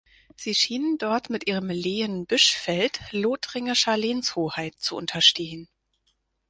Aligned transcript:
Sie 0.35 0.55
schienen 0.55 0.97
dort 0.97 1.29
mit 1.29 1.45
ihrem 1.45 1.69
Lehen 1.69 2.25
Büschfeld 2.25 2.99
lothringischer 3.11 3.97
Lehnshoheit 3.97 4.79
zu 4.79 4.95
unterstehen. 4.95 5.69